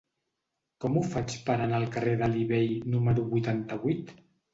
[0.85, 4.11] Com ho faig per anar al carrer d'Alí Bei número vuitanta-vuit?